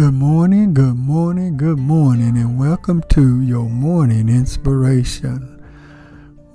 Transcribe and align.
Good 0.00 0.14
morning, 0.14 0.72
good 0.72 0.96
morning, 0.96 1.58
good 1.58 1.78
morning, 1.78 2.38
and 2.38 2.58
welcome 2.58 3.02
to 3.10 3.42
your 3.42 3.68
morning 3.68 4.30
inspiration 4.30 5.62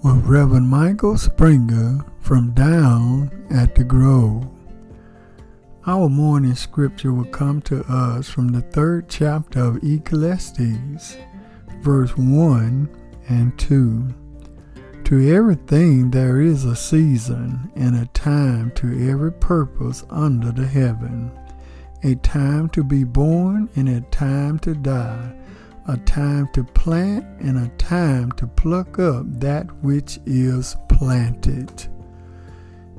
with 0.03 0.25
Reverend 0.25 0.67
Michael 0.67 1.15
Springer 1.15 2.03
from 2.21 2.55
Down 2.55 3.29
at 3.51 3.75
the 3.75 3.83
Grove. 3.83 4.49
Our 5.85 6.09
morning 6.09 6.55
scripture 6.55 7.13
will 7.13 7.25
come 7.25 7.61
to 7.69 7.83
us 7.83 8.27
from 8.27 8.47
the 8.47 8.61
third 8.61 9.09
chapter 9.09 9.59
of 9.59 9.83
Ecclesiastes, 9.83 11.15
verse 11.81 12.17
1 12.17 12.89
and 13.29 13.59
2. 13.59 14.07
To 15.03 15.35
everything 15.35 16.09
there 16.09 16.41
is 16.41 16.65
a 16.65 16.75
season 16.75 17.71
and 17.75 17.95
a 17.95 18.07
time 18.07 18.71
to 18.71 19.07
every 19.07 19.33
purpose 19.33 20.03
under 20.09 20.51
the 20.51 20.65
heaven 20.65 21.31
a 22.05 22.13
time 22.17 22.69
to 22.69 22.83
be 22.83 23.03
born 23.03 23.67
and 23.75 23.89
a 23.89 23.99
time 24.11 24.59
to 24.59 24.75
die, 24.75 25.33
a 25.87 25.97
time 25.97 26.47
to 26.53 26.63
plant 26.63 27.25
and 27.41 27.57
a 27.57 27.67
time 27.77 28.31
to 28.33 28.45
pluck 28.45 28.99
up 28.99 29.25
that 29.39 29.65
which 29.83 30.19
is 30.27 30.75
planted. 30.87 31.87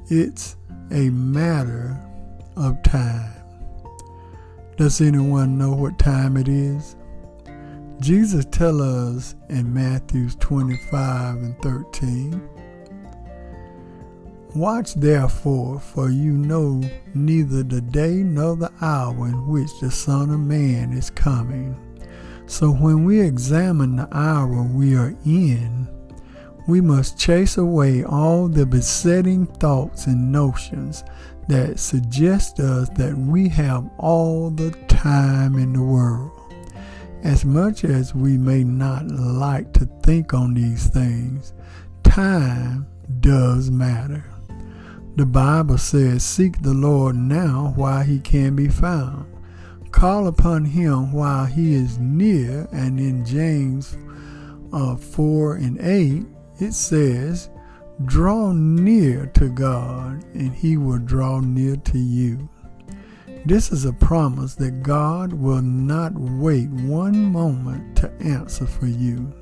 It's 0.08 0.56
a 0.90 1.08
matter 1.10 2.00
of 2.56 2.82
time. 2.82 3.32
Does 4.76 5.00
anyone 5.00 5.56
know 5.56 5.72
what 5.72 6.00
time 6.00 6.36
it 6.36 6.48
is? 6.48 6.96
Jesus 8.00 8.44
tell 8.46 8.82
us 8.82 9.36
in 9.48 9.72
Matthew 9.72 10.30
25 10.30 11.36
and 11.36 11.62
13, 11.62 12.48
Watch 14.56 14.94
therefore, 14.94 15.78
for 15.78 16.08
you 16.08 16.32
know 16.32 16.80
neither 17.12 17.62
the 17.62 17.82
day 17.82 18.22
nor 18.22 18.56
the 18.56 18.72
hour 18.80 19.28
in 19.28 19.46
which 19.48 19.68
the 19.82 19.90
Son 19.90 20.30
of 20.30 20.40
Man 20.40 20.94
is 20.94 21.10
coming. 21.10 21.76
So 22.46 22.70
when 22.70 23.04
we 23.04 23.20
examine 23.20 23.96
the 23.96 24.08
hour 24.16 24.62
we 24.62 24.96
are 24.96 25.14
in, 25.26 25.86
we 26.66 26.80
must 26.80 27.18
chase 27.18 27.58
away 27.58 28.02
all 28.04 28.48
the 28.48 28.64
besetting 28.64 29.44
thoughts 29.44 30.06
and 30.06 30.32
notions 30.32 31.04
that 31.48 31.78
suggest 31.78 32.58
us 32.58 32.88
that 32.96 33.14
we 33.14 33.50
have 33.50 33.86
all 33.98 34.48
the 34.48 34.70
time 34.88 35.56
in 35.56 35.74
the 35.74 35.82
world. 35.82 36.30
As 37.24 37.44
much 37.44 37.84
as 37.84 38.14
we 38.14 38.38
may 38.38 38.64
not 38.64 39.06
like 39.08 39.74
to 39.74 39.84
think 40.02 40.32
on 40.32 40.54
these 40.54 40.86
things, 40.86 41.52
time 42.04 42.86
does 43.20 43.70
matter. 43.70 44.24
The 45.16 45.24
Bible 45.24 45.78
says, 45.78 46.22
Seek 46.22 46.60
the 46.60 46.74
Lord 46.74 47.16
now 47.16 47.72
while 47.74 48.04
he 48.04 48.20
can 48.20 48.54
be 48.54 48.68
found. 48.68 49.24
Call 49.90 50.26
upon 50.26 50.66
him 50.66 51.10
while 51.10 51.46
he 51.46 51.72
is 51.72 51.98
near. 51.98 52.68
And 52.70 53.00
in 53.00 53.24
James 53.24 53.96
uh, 54.74 54.94
4 54.96 55.54
and 55.54 55.80
8, 55.80 56.26
it 56.60 56.74
says, 56.74 57.48
Draw 58.04 58.52
near 58.52 59.24
to 59.28 59.48
God, 59.48 60.22
and 60.34 60.54
he 60.54 60.76
will 60.76 60.98
draw 60.98 61.40
near 61.40 61.76
to 61.76 61.98
you. 61.98 62.50
This 63.46 63.72
is 63.72 63.86
a 63.86 63.94
promise 63.94 64.54
that 64.56 64.82
God 64.82 65.32
will 65.32 65.62
not 65.62 66.12
wait 66.12 66.68
one 66.68 67.32
moment 67.32 67.96
to 67.96 68.12
answer 68.20 68.66
for 68.66 68.86
you. 68.86 69.32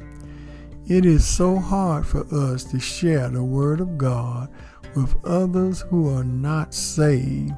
It 0.86 1.04
is 1.04 1.26
so 1.26 1.58
hard 1.58 2.06
for 2.06 2.26
us 2.32 2.62
to 2.64 2.78
share 2.78 3.28
the 3.28 3.42
Word 3.42 3.80
of 3.80 3.98
God 3.98 4.50
with 4.94 5.24
others 5.24 5.80
who 5.82 6.08
are 6.14 6.24
not 6.24 6.74
saved, 6.74 7.52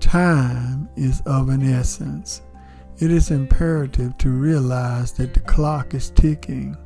time 0.00 0.88
is 0.96 1.22
of 1.26 1.48
an 1.48 1.62
essence. 1.62 2.42
It 2.98 3.10
is 3.10 3.30
imperative 3.30 4.18
to 4.18 4.30
realize 4.30 5.12
that 5.12 5.32
the 5.32 5.40
clock 5.40 5.94
is 5.94 6.10
ticking, 6.10 6.76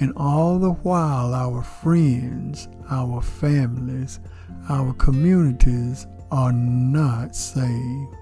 and 0.00 0.12
all 0.16 0.58
the 0.58 0.72
while 0.72 1.34
our 1.34 1.62
friends, 1.62 2.68
our 2.90 3.20
families, 3.20 4.20
our 4.68 4.92
communities 4.94 6.06
are 6.30 6.52
not 6.52 7.36
saved. 7.36 8.16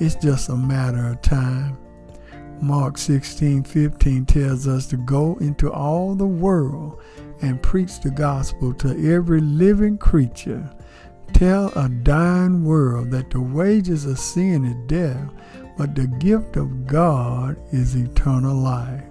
It's 0.00 0.16
just 0.16 0.48
a 0.48 0.56
matter 0.56 1.08
of 1.08 1.22
time. 1.22 1.78
Mark 2.60 2.98
16 2.98 3.62
15 3.62 4.26
tells 4.26 4.66
us 4.66 4.86
to 4.88 4.96
go 4.96 5.36
into 5.40 5.72
all 5.72 6.16
the 6.16 6.26
world 6.26 7.00
and 7.42 7.62
preach 7.62 8.00
the 8.00 8.10
gospel 8.10 8.74
to 8.74 9.14
every 9.14 9.40
living 9.40 9.98
creature. 9.98 10.68
Tell 11.32 11.68
a 11.76 11.88
dying 11.88 12.64
world 12.64 13.10
that 13.10 13.30
the 13.30 13.40
wages 13.40 14.06
of 14.06 14.18
sin 14.18 14.64
is 14.64 14.86
death, 14.86 15.30
but 15.76 15.94
the 15.94 16.06
gift 16.06 16.56
of 16.56 16.86
God 16.86 17.56
is 17.72 17.94
eternal 17.94 18.56
life. 18.56 19.04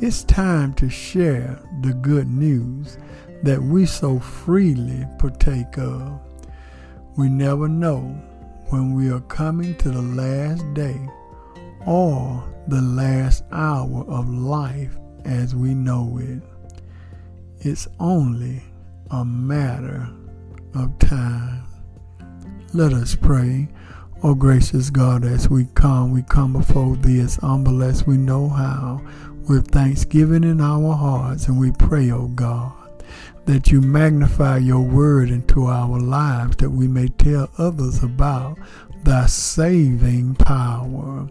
It's 0.00 0.22
time 0.22 0.74
to 0.74 0.88
share 0.88 1.58
the 1.82 1.92
good 1.92 2.28
news 2.28 2.98
that 3.42 3.60
we 3.60 3.86
so 3.86 4.20
freely 4.20 5.04
partake 5.18 5.76
of. 5.78 6.20
We 7.16 7.28
never 7.28 7.66
know 7.66 8.02
when 8.68 8.94
we 8.94 9.10
are 9.10 9.20
coming 9.22 9.74
to 9.78 9.90
the 9.90 10.02
last 10.02 10.62
day 10.74 11.00
or 11.86 12.44
the 12.68 12.82
last 12.82 13.44
hour 13.50 14.04
of 14.08 14.28
life 14.28 14.96
as 15.24 15.56
we 15.56 15.74
know 15.74 16.18
it. 16.22 16.42
It's 17.60 17.88
only 17.98 18.62
a 19.10 19.24
matter 19.24 20.08
of 20.74 20.96
time. 21.00 21.64
Let 22.72 22.92
us 22.92 23.16
pray. 23.16 23.68
O 24.22 24.30
oh, 24.30 24.34
gracious 24.34 24.90
God, 24.90 25.24
as 25.24 25.50
we 25.50 25.66
come, 25.74 26.12
we 26.12 26.22
come 26.22 26.52
before 26.52 26.94
thee 26.96 27.20
as 27.20 27.36
humble 27.36 27.82
as 27.82 28.06
we 28.06 28.16
know 28.16 28.48
how, 28.48 29.00
with 29.48 29.72
thanksgiving 29.72 30.44
in 30.44 30.60
our 30.60 30.94
hearts, 30.94 31.48
and 31.48 31.58
we 31.58 31.72
pray, 31.72 32.10
O 32.10 32.22
oh 32.22 32.28
God, 32.28 32.77
that 33.46 33.70
you 33.70 33.80
magnify 33.80 34.58
your 34.58 34.82
word 34.82 35.30
into 35.30 35.66
our 35.66 35.98
lives, 35.98 36.56
that 36.56 36.70
we 36.70 36.86
may 36.86 37.08
tell 37.08 37.50
others 37.58 38.02
about 38.02 38.58
thy 39.04 39.26
saving 39.26 40.34
power. 40.34 41.28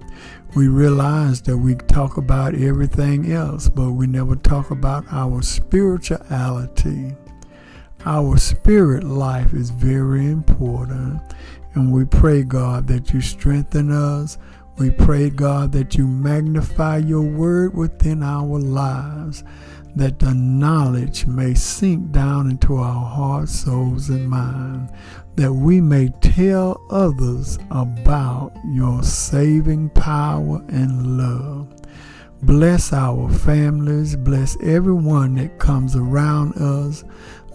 We 0.55 0.67
realize 0.67 1.41
that 1.43 1.57
we 1.57 1.75
talk 1.75 2.17
about 2.17 2.55
everything 2.55 3.31
else, 3.31 3.69
but 3.69 3.91
we 3.91 4.07
never 4.07 4.35
talk 4.35 4.71
about 4.71 5.05
our 5.11 5.41
spirituality. 5.41 7.15
Our 8.05 8.37
spirit 8.37 9.03
life 9.03 9.53
is 9.53 9.69
very 9.69 10.25
important, 10.27 11.21
and 11.73 11.91
we 11.91 12.05
pray, 12.05 12.43
God, 12.43 12.87
that 12.87 13.13
you 13.13 13.21
strengthen 13.21 13.91
us. 13.91 14.37
We 14.77 14.91
pray, 14.91 15.29
God, 15.29 15.71
that 15.71 15.95
you 15.95 16.07
magnify 16.07 16.97
your 16.97 17.23
word 17.23 17.75
within 17.75 18.21
our 18.21 18.59
lives 18.59 19.43
that 19.97 20.19
the 20.19 20.31
knowledge 20.31 21.25
may 21.25 21.55
sink 21.55 22.11
down 22.11 22.51
into 22.51 22.75
our 22.75 23.03
hearts, 23.03 23.51
souls, 23.51 24.09
and 24.09 24.29
minds, 24.29 24.91
that 25.35 25.51
we 25.51 25.81
may 25.81 26.09
tell 26.21 26.79
others 26.91 27.57
about 27.71 28.53
your 28.65 29.01
saving 29.01 29.89
power 29.89 30.63
and 30.67 31.17
love. 31.17 31.67
Bless 32.43 32.93
our 32.93 33.27
families, 33.27 34.15
bless 34.15 34.55
everyone 34.61 35.33
that 35.35 35.57
comes 35.57 35.95
around 35.95 36.53
us. 36.61 37.03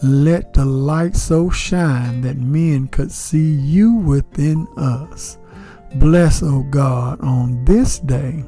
Let 0.03 0.53
the 0.53 0.65
light 0.65 1.15
so 1.15 1.49
shine 1.49 2.22
that 2.22 2.38
men 2.38 2.88
could 2.88 3.12
see 3.12 3.53
you 3.53 3.94
within 3.94 4.66
us. 4.77 5.38
Bless, 5.97 6.43
O 6.43 6.63
God, 6.71 7.21
on 7.21 7.65
this 7.65 7.99
day, 7.99 8.45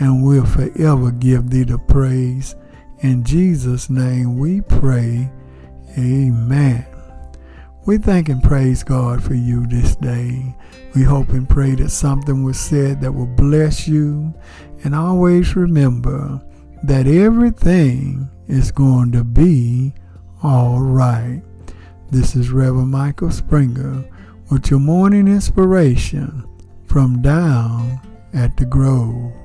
and 0.00 0.24
we'll 0.24 0.44
forever 0.44 1.10
give 1.10 1.50
thee 1.50 1.64
the 1.64 1.78
praise 1.78 2.56
in 3.04 3.22
Jesus' 3.22 3.90
name 3.90 4.38
we 4.38 4.62
pray. 4.62 5.30
Amen. 5.98 6.86
We 7.86 7.98
thank 7.98 8.30
and 8.30 8.42
praise 8.42 8.82
God 8.82 9.22
for 9.22 9.34
you 9.34 9.66
this 9.66 9.94
day. 9.96 10.54
We 10.94 11.02
hope 11.02 11.28
and 11.30 11.46
pray 11.46 11.74
that 11.74 11.90
something 11.90 12.42
was 12.42 12.58
said 12.58 13.02
that 13.02 13.12
will 13.12 13.26
bless 13.26 13.86
you. 13.86 14.32
And 14.84 14.94
always 14.94 15.54
remember 15.54 16.40
that 16.82 17.06
everything 17.06 18.30
is 18.48 18.70
going 18.70 19.12
to 19.12 19.22
be 19.22 19.92
all 20.42 20.80
right. 20.80 21.42
This 22.10 22.36
is 22.36 22.50
Reverend 22.50 22.90
Michael 22.90 23.30
Springer 23.30 24.04
with 24.50 24.70
your 24.70 24.80
morning 24.80 25.28
inspiration 25.28 26.48
from 26.94 27.20
down 27.22 28.00
at 28.34 28.56
the 28.56 28.64
Grove. 28.64 29.43